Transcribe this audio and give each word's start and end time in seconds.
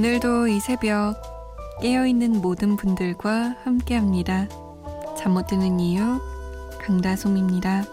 오늘도 0.00 0.48
이 0.48 0.60
새벽 0.60 1.20
깨어있는 1.82 2.40
모든 2.40 2.74
분들과 2.74 3.56
함께합니다. 3.64 4.48
잠 5.14 5.34
못 5.34 5.46
드는 5.46 5.78
이유 5.78 6.18
강다솜입니다. 6.80 7.84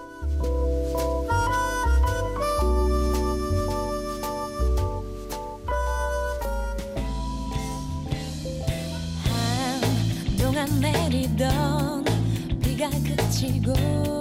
한동안 10.24 10.80
내리던 10.80 12.06
비가 12.64 12.90
그치고 12.90 14.17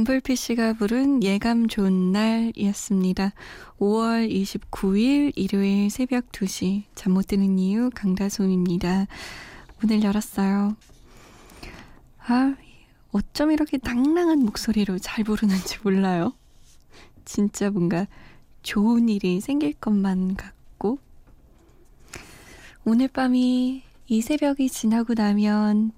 럼블피쉬가 0.00 0.74
부른 0.74 1.22
예감 1.22 1.68
좋은 1.68 2.12
날이었습니다. 2.12 3.32
5월 3.78 4.30
29일 4.30 5.32
일요일 5.36 5.88
새벽 5.88 6.30
2시 6.32 6.82
잠 6.94 7.14
못 7.14 7.26
드는 7.28 7.58
이유 7.58 7.88
강다솜입니다. 7.94 9.06
문을 9.80 10.02
열었어요. 10.02 10.76
아, 12.26 12.54
어쩜 13.12 13.52
이렇게 13.52 13.78
낭낭한 13.82 14.40
목소리로 14.40 14.98
잘 14.98 15.24
부르는지 15.24 15.78
몰라요. 15.82 16.34
진짜 17.24 17.70
뭔가 17.70 18.06
좋은 18.62 19.08
일이 19.08 19.40
생길 19.40 19.72
것만 19.72 20.36
같고 20.36 20.98
오늘 22.84 23.08
밤이 23.08 23.82
이 24.08 24.20
새벽이 24.20 24.68
지나고 24.68 25.14
나면 25.14 25.92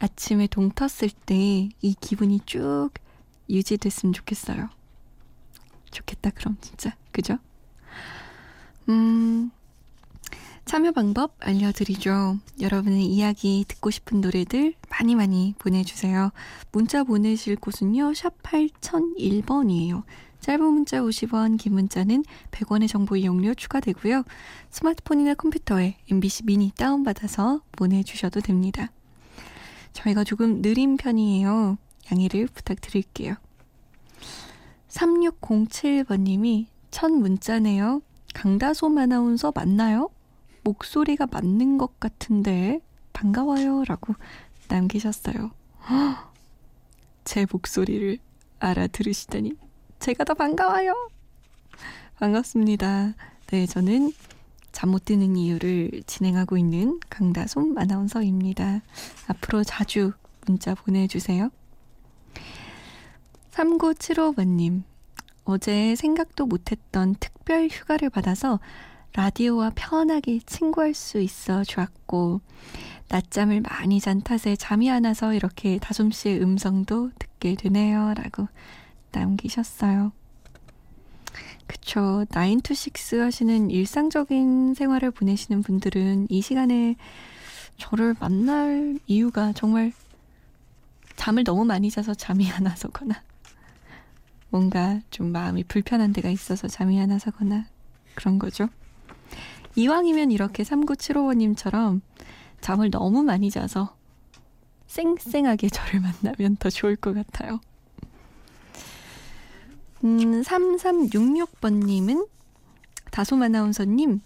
아침에 0.00 0.48
동 0.48 0.70
텄을 0.70 1.12
때 1.26 1.68
이 1.80 1.94
기분이 2.00 2.40
쭉 2.44 2.90
유지됐으면 3.50 4.12
좋겠어요. 4.12 4.68
좋겠다, 5.90 6.30
그럼 6.30 6.56
진짜. 6.60 6.96
그죠? 7.12 7.38
음, 8.88 9.50
참여 10.64 10.92
방법 10.92 11.34
알려드리죠. 11.40 12.38
여러분의 12.60 13.04
이야기 13.04 13.64
듣고 13.66 13.90
싶은 13.90 14.20
노래들 14.20 14.74
많이 14.88 15.14
많이 15.16 15.54
보내주세요. 15.58 16.30
문자 16.70 17.02
보내실 17.02 17.56
곳은요, 17.56 18.14
샵 18.14 18.40
8001번이에요. 18.42 20.04
짧은 20.40 20.64
문자 20.64 21.00
50원, 21.00 21.58
긴 21.58 21.74
문자는 21.74 22.24
100원의 22.50 22.88
정보 22.88 23.16
이용료 23.16 23.54
추가되고요. 23.54 24.24
스마트폰이나 24.70 25.34
컴퓨터에 25.34 25.96
MBC 26.10 26.44
미니 26.46 26.72
다운받아서 26.76 27.62
보내주셔도 27.72 28.40
됩니다. 28.40 28.90
저희가 29.92 30.24
조금 30.24 30.62
느린 30.62 30.96
편이에요. 30.96 31.78
양해를 32.10 32.46
부탁드릴게요. 32.48 33.34
3607번님이 34.88 36.66
첫 36.90 37.10
문자네요. 37.10 38.02
강다솜 38.34 38.98
아나운서 38.98 39.52
맞나요? 39.54 40.10
목소리가 40.62 41.26
맞는 41.30 41.78
것 41.78 41.98
같은데 42.00 42.80
반가워요 43.12 43.84
라고 43.84 44.14
남기셨어요. 44.68 45.50
제 47.24 47.46
목소리를 47.50 48.18
알아들으시다니 48.58 49.54
제가 49.98 50.24
더 50.24 50.34
반가워요. 50.34 50.94
반갑습니다. 52.18 53.14
네, 53.48 53.66
저는 53.66 54.12
잠 54.72 54.90
못 54.90 55.04
드는 55.04 55.36
이유를 55.36 56.02
진행하고 56.06 56.56
있는 56.56 57.00
강다솜 57.10 57.76
아나운서입니다. 57.76 58.80
앞으로 59.28 59.64
자주 59.64 60.12
문자 60.46 60.74
보내주세요. 60.74 61.50
3975번님, 63.60 64.82
어제 65.44 65.94
생각도 65.94 66.46
못했던 66.46 67.14
특별 67.20 67.68
휴가를 67.68 68.08
받아서 68.08 68.58
라디오와 69.12 69.72
편하게 69.74 70.38
친구할 70.46 70.94
수 70.94 71.20
있어 71.20 71.62
좋았고, 71.64 72.40
낮잠을 73.08 73.60
많이 73.60 74.00
잔 74.00 74.22
탓에 74.22 74.56
잠이 74.56 74.90
안 74.90 75.04
와서 75.04 75.34
이렇게 75.34 75.78
다솜 75.78 76.10
씨의 76.12 76.40
음성도 76.40 77.10
듣게 77.18 77.54
되네요. 77.56 78.14
라고 78.14 78.48
남기셨어요. 79.12 80.12
그쵸. 81.66 82.24
9to6 82.30 83.18
하시는 83.18 83.70
일상적인 83.70 84.74
생활을 84.74 85.10
보내시는 85.10 85.62
분들은 85.62 86.28
이 86.30 86.40
시간에 86.40 86.96
저를 87.76 88.14
만날 88.18 88.98
이유가 89.06 89.52
정말 89.52 89.92
잠을 91.16 91.44
너무 91.44 91.64
많이 91.64 91.90
자서 91.90 92.14
잠이 92.14 92.50
안 92.50 92.66
와서거나 92.66 93.22
뭔가 94.50 95.00
좀 95.10 95.32
마음이 95.32 95.64
불편한 95.64 96.12
데가 96.12 96.28
있어서 96.28 96.68
잠이 96.68 97.00
안 97.00 97.10
와서거나 97.10 97.66
그런 98.14 98.38
거죠. 98.38 98.68
이왕이면 99.76 100.30
이렇게 100.32 100.62
3975번님처럼 100.62 102.00
잠을 102.60 102.90
너무 102.90 103.22
많이 103.22 103.50
자서 103.50 103.96
쌩쌩하게 104.88 105.68
저를 105.68 106.00
만나면 106.22 106.56
더 106.56 106.68
좋을 106.68 106.96
것 106.96 107.14
같아요. 107.14 107.60
음, 110.02 110.42
3366번님은 110.42 112.28
다솜 113.10 113.42
아나운서님 113.42 114.20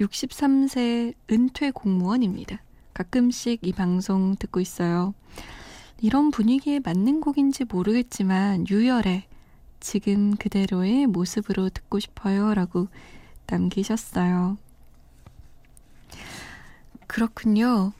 63세 0.00 1.14
은퇴 1.30 1.70
공무원입니다. 1.70 2.62
가끔씩 2.94 3.60
이 3.62 3.72
방송 3.72 4.34
듣고 4.36 4.60
있어요. 4.60 5.14
이런 6.00 6.30
분위기에 6.30 6.80
맞는 6.80 7.20
곡인지 7.20 7.64
모르겠지만 7.64 8.66
유열의 8.68 9.27
지금 9.80 10.34
그대로의 10.36 11.06
모습으로 11.06 11.70
듣고 11.70 12.00
싶어요. 12.00 12.54
라고 12.54 12.88
남기셨어요. 13.46 14.58
그렇군요. 17.06 17.92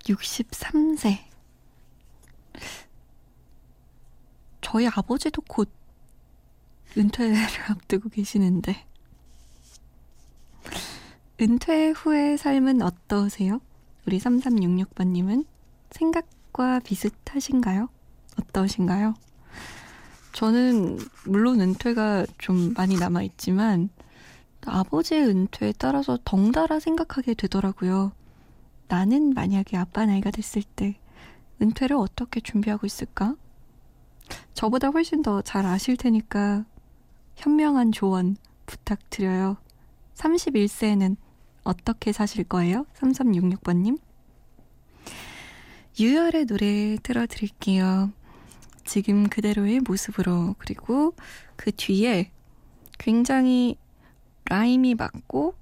63세. 0.00 1.18
저희 4.60 4.88
아버지도 4.88 5.42
곧 5.42 5.70
은퇴를 6.96 7.36
앞두고 7.70 8.08
계시는데. 8.08 8.84
은퇴 11.40 11.90
후의 11.90 12.38
삶은 12.38 12.82
어떠세요? 12.82 13.60
우리 14.06 14.18
3366번님은 14.18 15.46
생각과 15.90 16.80
비슷하신가요? 16.80 17.88
어떠신가요? 18.40 19.14
저는 20.36 20.98
물론 21.24 21.62
은퇴가 21.62 22.26
좀 22.36 22.74
많이 22.74 22.96
남아 22.98 23.22
있지만 23.22 23.88
아버지의 24.66 25.28
은퇴에 25.28 25.72
따라서 25.78 26.18
덩달아 26.26 26.78
생각하게 26.78 27.32
되더라고요. 27.32 28.12
나는 28.86 29.32
만약에 29.32 29.78
아빠 29.78 30.04
나이가 30.04 30.30
됐을 30.30 30.62
때 30.62 30.98
은퇴를 31.62 31.96
어떻게 31.96 32.40
준비하고 32.40 32.86
있을까? 32.86 33.34
저보다 34.52 34.88
훨씬 34.88 35.22
더 35.22 35.40
잘 35.40 35.64
아실 35.64 35.96
테니까 35.96 36.66
현명한 37.36 37.92
조언 37.92 38.36
부탁드려요. 38.66 39.56
31세에는 40.16 41.16
어떻게 41.64 42.12
사실 42.12 42.44
거예요? 42.44 42.84
3366번님. 42.98 43.98
유열의 45.98 46.44
노래 46.44 46.98
틀어드릴게요. 47.02 48.12
지금 48.86 49.28
그대로의 49.28 49.80
모습으로 49.80 50.54
그리고 50.58 51.14
그 51.56 51.72
뒤에 51.72 52.30
굉장히 52.98 53.76
라임이 54.46 54.94
맞고 54.94 55.54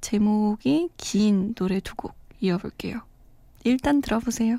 제목이 0.00 0.90
긴 0.96 1.54
노래 1.54 1.80
두 1.80 1.94
곡 1.96 2.14
이어볼게요. 2.40 3.02
일단 3.64 4.00
들어보세요. 4.00 4.58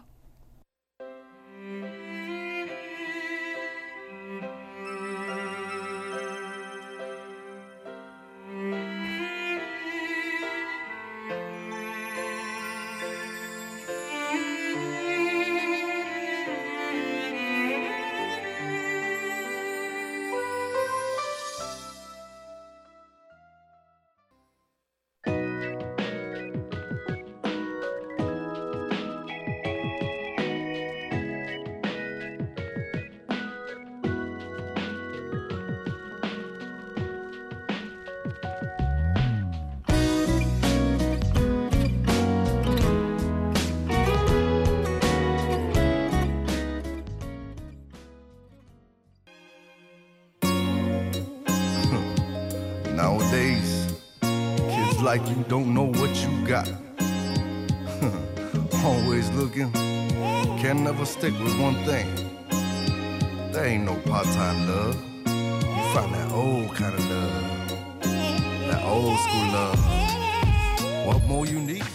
Like 55.14 55.30
you 55.30 55.46
don't 55.48 55.76
know 55.76 55.90
what 56.00 56.12
you 56.24 56.32
got. 56.48 56.68
Always 58.84 59.30
looking, 59.38 59.72
can 60.58 60.84
never 60.84 61.06
stick 61.06 61.34
with 61.44 61.56
one 61.62 61.76
thing. 61.86 62.08
There 63.52 63.64
ain't 63.64 63.86
no 63.86 63.94
part 64.10 64.26
time 64.34 64.68
love. 64.68 64.98
You 65.28 65.84
find 65.94 66.12
that 66.16 66.32
old 66.32 66.74
kind 66.74 66.96
of 66.96 67.04
love, 67.14 68.02
that 68.70 68.82
old 68.86 69.20
school 69.26 69.48
love. 69.54 69.80
What 71.06 71.22
more 71.28 71.46
you 71.46 71.60
need? 71.60 71.86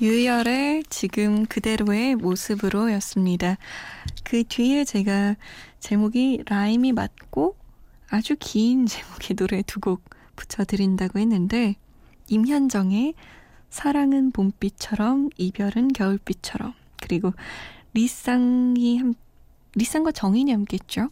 유열의 0.00 0.82
지금 0.90 1.46
그대로의 1.46 2.16
모습으로 2.16 2.90
였습니다. 2.94 3.56
그 4.24 4.42
뒤에 4.42 4.84
제가 4.84 5.36
제목이 5.78 6.42
라임이 6.48 6.90
맞고 6.90 7.61
아주 8.12 8.36
긴 8.38 8.86
제목의 8.86 9.36
노래 9.36 9.62
두 9.62 9.80
곡 9.80 10.02
붙여드린다고 10.36 11.18
했는데 11.18 11.76
임현정의 12.28 13.14
사랑은 13.70 14.30
봄비처럼 14.32 15.30
이별은 15.36 15.88
겨울비처럼 15.92 16.74
그리고 17.00 17.32
리쌍이 17.94 18.98
함, 18.98 19.14
리쌍과 19.74 20.12
정인이 20.12 20.50
함께했죠. 20.52 21.08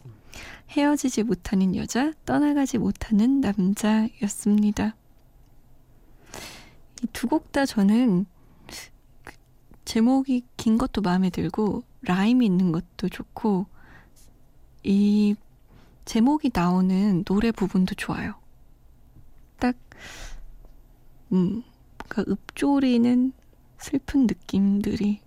헤어지지 0.69 1.23
못하는 1.23 1.75
여자 1.75 2.13
떠나가지 2.25 2.77
못하는 2.77 3.41
남자였습니다. 3.41 4.95
이 7.03 7.07
두 7.13 7.27
곡 7.27 7.51
다 7.51 7.65
저는 7.65 8.25
제목이 9.85 10.43
긴 10.55 10.77
것도 10.77 11.01
마음에 11.01 11.29
들고 11.29 11.83
라임이 12.03 12.45
있는 12.45 12.71
것도 12.71 13.09
좋고 13.09 13.65
이 14.83 15.35
제목이 16.05 16.51
나오는 16.53 17.23
노래 17.23 17.51
부분도 17.51 17.95
좋아요. 17.95 18.35
딱 19.59 19.75
음, 21.31 21.63
그러니까 22.07 22.31
읊조리는 22.31 23.33
슬픈 23.77 24.27
느낌들이 24.27 25.21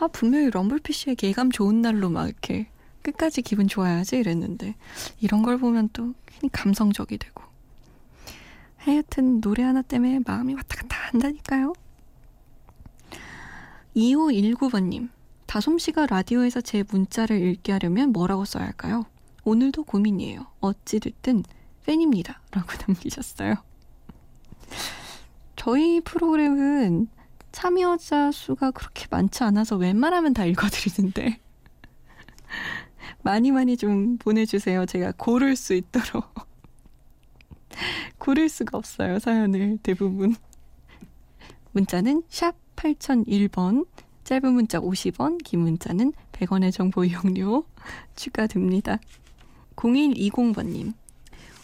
아 0.00 0.08
분명히 0.08 0.50
럼블피쉬의 0.50 1.16
예감 1.22 1.50
좋은 1.50 1.82
날로 1.82 2.10
막 2.10 2.26
이렇게 2.26 2.68
끝까지 3.02 3.42
기분 3.42 3.68
좋아야지 3.68 4.16
이랬는데 4.16 4.74
이런 5.20 5.42
걸 5.42 5.58
보면 5.58 5.90
또 5.92 6.14
괜히 6.26 6.50
감성적이 6.50 7.18
되고 7.18 7.42
하여튼 8.76 9.40
노래 9.40 9.62
하나 9.62 9.82
때문에 9.82 10.20
마음이 10.26 10.54
왔다 10.54 10.76
갔다 10.80 10.96
한다니까요. 11.10 11.72
2519번님 13.96 15.10
다솜씨가 15.46 16.06
라디오에서 16.06 16.60
제 16.60 16.84
문자를 16.88 17.40
읽게 17.40 17.72
하려면 17.72 18.12
뭐라고 18.12 18.44
써야 18.44 18.64
할까요? 18.64 19.04
오늘도 19.48 19.84
고민이에요. 19.84 20.46
어찌됐든 20.60 21.42
팬입니다. 21.86 22.42
라고 22.50 22.68
남기셨어요. 22.86 23.54
저희 25.56 26.02
프로그램은 26.02 27.08
참여자 27.50 28.30
수가 28.30 28.72
그렇게 28.72 29.06
많지 29.10 29.42
않아서 29.44 29.76
웬만하면 29.76 30.34
다 30.34 30.44
읽어드리는데 30.44 31.40
많이 33.24 33.50
많이 33.50 33.78
좀 33.78 34.18
보내주세요. 34.18 34.84
제가 34.84 35.14
고를 35.16 35.56
수 35.56 35.72
있도록 35.72 36.26
고를 38.18 38.50
수가 38.50 38.76
없어요. 38.76 39.18
사연을 39.18 39.78
대부분 39.82 40.36
문자는 41.72 42.22
샵 42.28 42.54
8001번 42.76 43.86
짧은 44.24 44.52
문자 44.52 44.78
50원 44.78 45.42
긴 45.42 45.60
문자는 45.60 46.12
100원의 46.32 46.70
정보 46.70 47.02
이용료 47.02 47.64
추가됩니다. 48.14 48.98
0120번님 49.78 50.92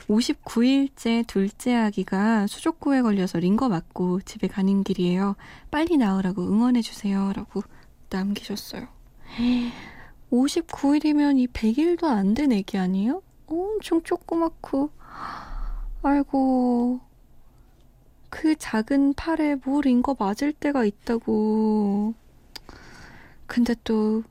59일째 0.08 1.26
둘째 1.26 1.74
아기가 1.74 2.46
수족구에 2.46 3.02
걸려서 3.02 3.38
링거 3.38 3.68
맞고 3.68 4.20
집에 4.20 4.46
가는 4.48 4.84
길이에요. 4.84 5.34
빨리 5.70 5.96
나으라고 5.96 6.42
응원해주세요. 6.42 7.32
라고 7.34 7.62
남기셨어요. 8.10 8.86
59일이면 10.30 11.38
이 11.38 11.46
100일도 11.48 12.04
안 12.04 12.34
된 12.34 12.52
애기 12.52 12.76
아니에요? 12.78 13.22
엄청 13.46 14.02
조그맣고, 14.02 14.90
아이고, 16.02 17.00
그 18.28 18.54
작은 18.56 19.14
팔에 19.14 19.56
뭐 19.64 19.80
링거 19.80 20.16
맞을 20.18 20.52
때가 20.52 20.84
있다고. 20.84 22.14
근데 23.46 23.74
또, 23.84 24.22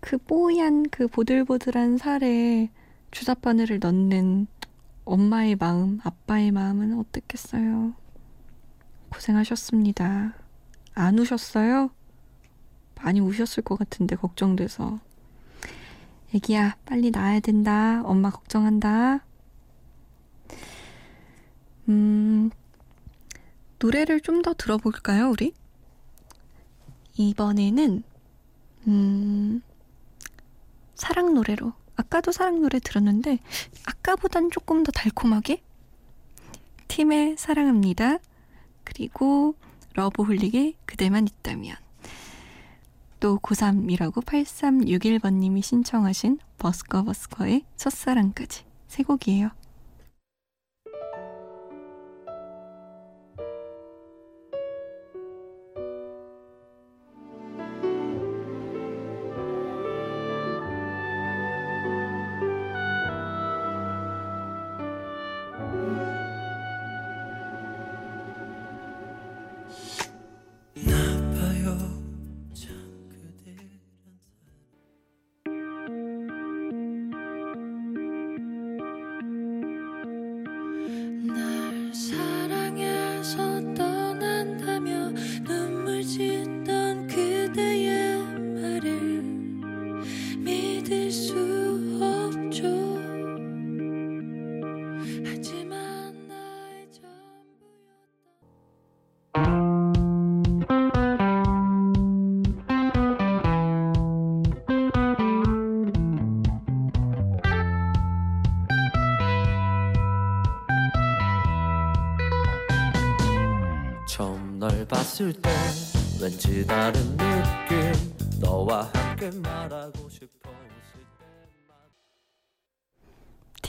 그 0.00 0.16
뽀얀 0.18 0.84
그 0.90 1.06
보들보들한 1.08 1.98
살에 1.98 2.70
주사 3.10 3.34
바늘을 3.34 3.78
넣는 3.80 4.46
엄마의 5.04 5.56
마음, 5.56 6.00
아빠의 6.02 6.50
마음은 6.50 6.98
어떻겠어요? 6.98 7.94
고생하셨습니다. 9.10 10.34
안 10.94 11.18
우셨어요? 11.18 11.90
많이 12.96 13.20
우셨을 13.20 13.62
것 13.62 13.78
같은데 13.78 14.16
걱정돼서. 14.16 14.98
애기야, 16.34 16.76
빨리 16.84 17.10
나아야 17.10 17.40
된다. 17.40 18.02
엄마 18.04 18.30
걱정한다. 18.30 19.24
음, 21.88 22.50
노래를 23.78 24.20
좀 24.20 24.42
더 24.42 24.54
들어볼까요, 24.54 25.30
우리? 25.30 25.54
이번에는, 27.16 28.02
음, 28.88 29.62
사랑 30.94 31.34
노래로 31.34 31.72
아까도 31.96 32.32
사랑 32.32 32.60
노래 32.60 32.78
들었는데 32.78 33.38
아까보단 33.86 34.50
조금 34.50 34.82
더 34.82 34.92
달콤하게 34.92 35.62
팀의 36.88 37.36
사랑합니다. 37.36 38.18
그리고 38.84 39.54
러브홀릭의 39.94 40.74
그대만 40.84 41.26
있다면 41.26 41.76
또 43.18 43.38
고3이라고 43.38 44.24
8361번님이 44.24 45.62
신청하신 45.62 46.38
버스커 46.58 47.04
버스커의 47.04 47.64
첫사랑까지 47.76 48.64
세 48.88 49.02
곡이에요. 49.02 49.50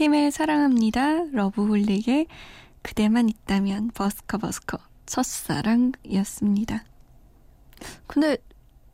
팀의 0.07 0.31
사랑합니다 0.31 1.25
러브홀릭의 1.33 2.27
그대만 2.81 3.27
있다면 3.27 3.89
버스커 3.89 4.37
버스커 4.37 4.77
첫사랑이었습니다. 5.05 6.85
근데 8.07 8.37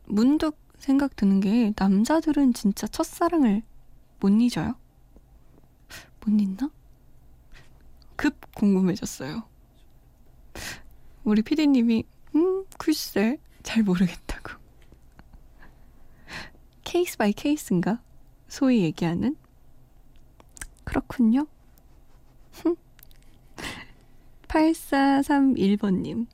문득 0.06 0.58
생각 0.80 1.16
드는 1.16 1.40
게 1.40 1.72
남자들은 1.78 2.54
진짜 2.54 2.88
첫사랑을 2.88 3.62
못 4.20 4.30
잊어요? 4.30 4.74
못 6.26 6.32
잊나? 6.32 6.72
급 8.16 8.36
궁금해졌어요. 8.56 9.44
우리 11.26 11.44
피디님이 11.44 12.06
음 12.36 12.66
글쎄 12.80 13.38
잘 13.62 13.84
모르겠다고 13.84 14.54
case 16.84 17.18
by 17.18 17.34
case인가 17.34 18.02
소위 18.48 18.82
얘기하는 18.82 19.36
그렇군요. 20.84 21.48
8431번님. 24.48 26.28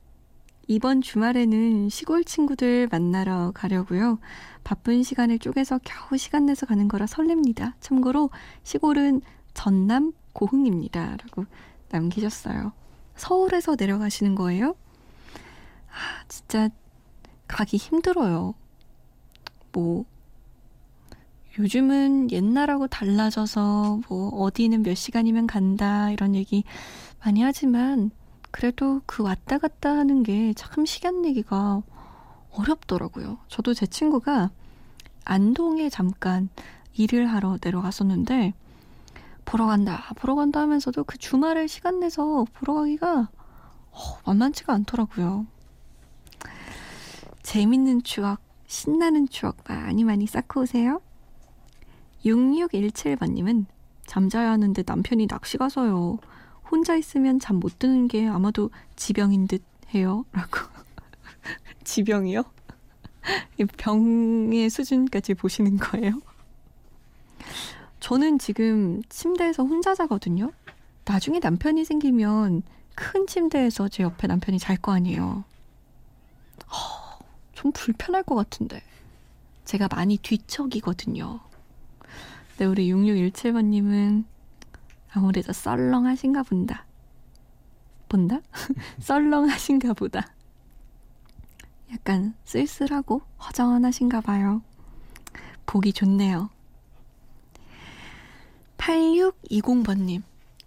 이번 0.66 1.00
주말에는 1.00 1.88
시골 1.88 2.22
친구들 2.22 2.88
만나러 2.92 3.50
가려고요. 3.52 4.20
바쁜 4.62 5.02
시간을 5.02 5.40
쪼개서 5.40 5.80
겨우 5.82 6.16
시간 6.16 6.46
내서 6.46 6.64
가는 6.64 6.86
거라 6.86 7.06
설렙니다. 7.06 7.72
참고로 7.80 8.30
시골은 8.62 9.22
전남 9.52 10.12
고흥입니다. 10.32 11.16
라고 11.16 11.46
남기셨어요. 11.90 12.72
서울에서 13.16 13.74
내려가시는 13.76 14.36
거예요? 14.36 14.76
아, 15.88 16.24
진짜 16.28 16.68
가기 17.48 17.76
힘들어요. 17.78 18.54
뭐, 19.72 20.04
요즘은 21.60 22.30
옛날하고 22.30 22.86
달라져서 22.86 24.00
뭐 24.08 24.28
어디는 24.30 24.82
몇 24.82 24.94
시간이면 24.94 25.46
간다 25.46 26.10
이런 26.10 26.34
얘기 26.34 26.64
많이 27.22 27.42
하지만 27.42 28.10
그래도 28.50 29.02
그 29.04 29.22
왔다 29.22 29.58
갔다 29.58 29.90
하는 29.90 30.22
게 30.22 30.54
참 30.56 30.86
시간 30.86 31.20
내기가 31.20 31.82
어렵더라고요. 32.52 33.38
저도 33.48 33.74
제 33.74 33.86
친구가 33.86 34.50
안동에 35.26 35.90
잠깐 35.90 36.48
일을 36.94 37.26
하러 37.30 37.58
내려갔었는데 37.62 38.54
보러 39.44 39.66
간다, 39.66 40.02
보러 40.16 40.34
간다 40.36 40.60
하면서도 40.60 41.04
그 41.04 41.18
주말에 41.18 41.66
시간 41.66 42.00
내서 42.00 42.46
보러 42.54 42.74
가기가 42.74 43.28
어, 43.90 43.98
만만치가 44.24 44.72
않더라고요. 44.72 45.46
재밌는 47.42 48.02
추억, 48.02 48.40
신나는 48.66 49.28
추억 49.28 49.58
많이 49.68 50.04
많이 50.04 50.26
쌓고 50.26 50.62
오세요. 50.62 51.02
6617번님은 52.24 53.66
잠자야 54.06 54.50
하는데 54.50 54.82
남편이 54.86 55.26
낚시 55.26 55.56
가서요. 55.58 56.18
혼자 56.70 56.96
있으면 56.96 57.38
잠 57.38 57.56
못 57.60 57.78
드는 57.78 58.08
게 58.08 58.26
아마도 58.26 58.70
지병인 58.96 59.46
듯 59.48 59.62
해요. 59.94 60.24
라고. 60.32 60.58
지병이요? 61.84 62.44
병의 63.76 64.70
수준까지 64.70 65.34
보시는 65.34 65.76
거예요? 65.76 66.20
저는 68.00 68.38
지금 68.38 69.02
침대에서 69.08 69.64
혼자 69.64 69.94
자거든요. 69.94 70.52
나중에 71.04 71.38
남편이 71.38 71.84
생기면 71.84 72.62
큰 72.94 73.26
침대에서 73.26 73.88
제 73.88 74.02
옆에 74.02 74.26
남편이 74.26 74.58
잘 74.58 74.76
거 74.78 74.92
아니에요. 74.92 75.44
허, 76.70 77.18
좀 77.52 77.72
불편할 77.72 78.22
것 78.22 78.34
같은데. 78.36 78.82
제가 79.64 79.88
많이 79.88 80.16
뒤척이거든요. 80.18 81.40
네, 82.60 82.66
우리 82.66 82.92
6617번님은 82.92 84.24
아무래도 85.14 85.50
썰렁하신가 85.50 86.42
본다. 86.42 86.84
본다? 88.06 88.40
썰렁하신가 89.00 89.94
보다. 89.94 90.26
약간 91.90 92.34
쓸쓸하고 92.44 93.22
허전하신가 93.42 94.20
봐요. 94.20 94.60
보기 95.64 95.94
좋네요. 95.94 96.50
8620번님. 98.76 100.22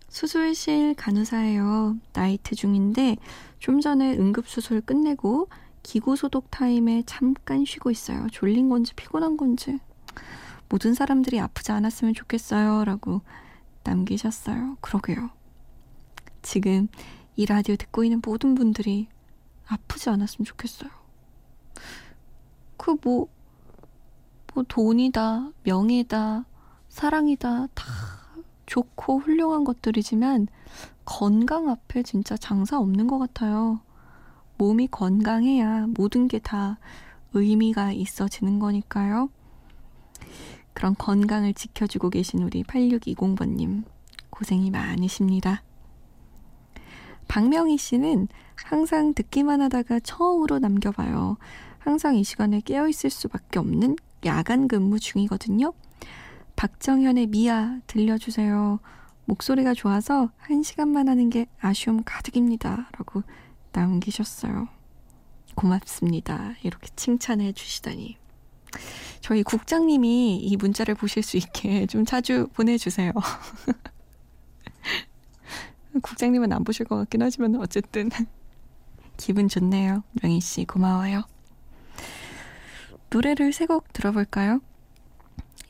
수술실 0.09 0.95
간호사예요. 0.95 1.97
나이트 2.13 2.55
중인데 2.55 3.17
좀 3.59 3.81
전에 3.81 4.17
응급수술 4.17 4.81
끝내고 4.81 5.47
기구 5.83 6.15
소독 6.15 6.49
타임에 6.49 7.03
잠깐 7.05 7.65
쉬고 7.65 7.91
있어요. 7.91 8.25
졸린 8.31 8.69
건지 8.69 8.95
피곤한 8.95 9.37
건지. 9.37 9.77
모든 10.69 10.93
사람들이 10.93 11.39
아프지 11.39 11.71
않았으면 11.71 12.13
좋겠어요. 12.13 12.85
라고 12.85 13.21
남기셨어요. 13.83 14.77
그러게요. 14.81 15.29
지금 16.41 16.87
이 17.35 17.45
라디오 17.45 17.75
듣고 17.75 18.03
있는 18.03 18.21
모든 18.23 18.55
분들이 18.55 19.07
아프지 19.67 20.09
않았으면 20.09 20.45
좋겠어요. 20.45 20.89
그 22.77 22.97
뭐, 23.01 23.27
뭐 24.53 24.63
돈이다, 24.67 25.51
명예다, 25.63 26.45
사랑이다, 26.89 27.67
다 27.73 27.83
좋고 28.65 29.19
훌륭한 29.19 29.63
것들이지만 29.63 30.47
건강 31.05 31.69
앞에 31.69 32.03
진짜 32.03 32.35
장사 32.37 32.79
없는 32.79 33.07
것 33.07 33.19
같아요. 33.19 33.81
몸이 34.57 34.87
건강해야 34.87 35.87
모든 35.87 36.27
게 36.27 36.39
다 36.39 36.77
의미가 37.33 37.91
있어지는 37.91 38.59
거니까요. 38.59 39.29
그런 40.73 40.95
건강을 40.95 41.53
지켜주고 41.53 42.09
계신 42.09 42.41
우리 42.43 42.63
8620번님, 42.63 43.83
고생이 44.29 44.71
많으십니다. 44.71 45.63
박명희 47.27 47.77
씨는 47.77 48.27
항상 48.55 49.13
듣기만 49.13 49.61
하다가 49.61 49.99
처음으로 50.01 50.59
남겨봐요. 50.59 51.37
항상 51.79 52.15
이 52.15 52.23
시간에 52.23 52.61
깨어있을 52.61 53.09
수밖에 53.09 53.59
없는 53.59 53.95
야간 54.25 54.67
근무 54.67 54.99
중이거든요. 54.99 55.73
박정현의 56.55 57.27
미아 57.27 57.79
들려주세요. 57.87 58.79
목소리가 59.25 59.73
좋아서 59.73 60.31
한 60.37 60.63
시간만 60.63 61.09
하는 61.09 61.29
게 61.29 61.47
아쉬움 61.59 62.03
가득입니다. 62.03 62.89
라고 62.97 63.23
남기셨어요. 63.71 64.67
고맙습니다. 65.55 66.53
이렇게 66.63 66.89
칭찬해 66.95 67.53
주시다니. 67.53 68.22
저희 69.21 69.43
국장님이 69.43 70.37
이 70.37 70.57
문자를 70.57 70.95
보실 70.95 71.23
수 71.23 71.37
있게 71.37 71.85
좀 71.87 72.05
자주 72.05 72.47
보내주세요. 72.53 73.11
국장님은 76.01 76.51
안 76.51 76.63
보실 76.63 76.85
것 76.85 76.97
같긴 76.97 77.21
하지만 77.21 77.55
어쨌든 77.55 78.09
기분 79.17 79.47
좋네요. 79.47 80.03
명희 80.21 80.41
씨 80.41 80.65
고마워요. 80.65 81.23
노래를 83.09 83.53
세 83.53 83.67
곡 83.67 83.93
들어볼까요? 83.93 84.59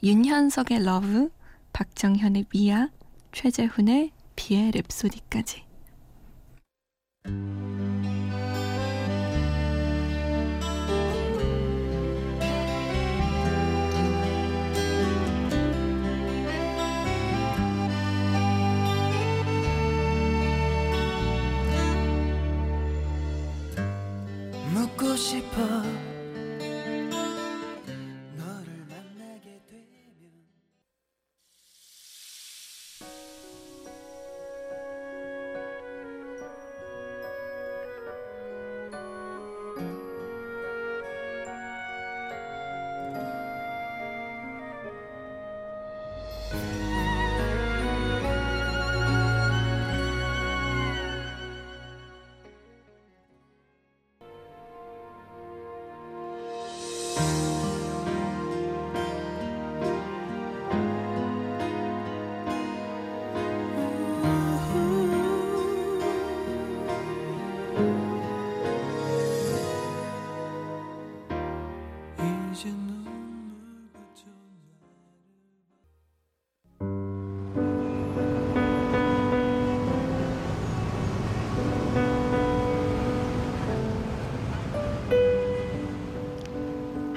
윤현석의 0.02 0.84
Love, 0.84 1.30
박정현의 1.74 2.46
미아, 2.54 2.90
최재훈의 3.34 4.12
비의 4.36 4.72
랩소디까지. 4.72 5.64
묻고 24.84 25.16
싶어 25.16 25.62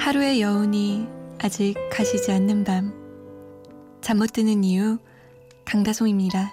하루의 0.06 0.40
여운이 0.40 1.04
아직 1.40 1.74
가시지 1.90 2.30
않는 2.30 2.62
밤. 2.62 2.94
잠 4.00 4.18
못 4.18 4.32
드는 4.32 4.62
이유, 4.62 4.98
강다송입니다. 5.64 6.52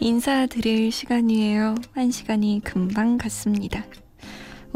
인사드릴 0.00 0.90
시간이에요. 0.90 1.76
한 1.92 2.10
시간이 2.10 2.60
금방 2.64 3.18
갔습니다. 3.18 3.84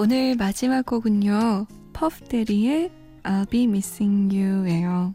오늘 0.01 0.37
마지막 0.37 0.87
곡은요. 0.87 1.67
퍼프데리의 1.93 2.93
I'll 3.25 3.51
Be 3.51 3.65
Missing 3.65 4.33
You예요. 4.33 5.13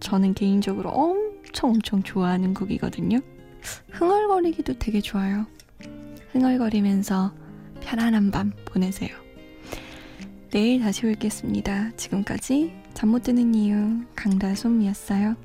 저는 0.00 0.32
개인적으로 0.32 0.88
엄청 0.88 1.72
엄청 1.72 2.02
좋아하는 2.02 2.54
곡이거든요. 2.54 3.18
흥얼거리기도 3.90 4.78
되게 4.78 5.02
좋아요. 5.02 5.44
흥얼거리면서 6.32 7.30
편안한 7.82 8.30
밤 8.30 8.52
보내세요. 8.64 9.10
내일 10.50 10.80
다시 10.80 11.04
올겠습니다. 11.04 11.90
지금까지 11.98 12.72
잠 12.94 13.10
못 13.10 13.22
드는 13.22 13.54
이유 13.54 14.00
강다솜이었어요. 14.16 15.36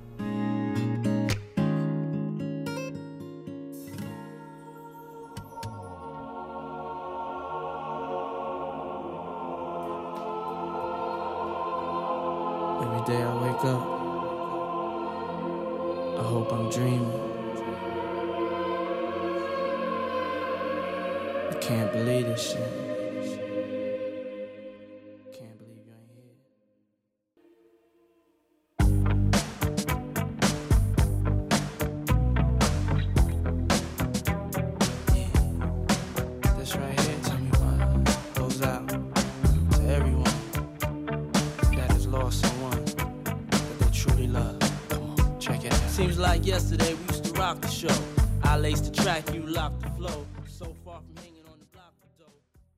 I 21.50 21.54
can't 21.56 21.92
believe 21.92 22.26
this 22.26 22.52
shit. 22.52 22.85